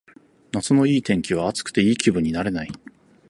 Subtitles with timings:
[0.51, 2.71] 夏のいい天気は暑くていい気分になれない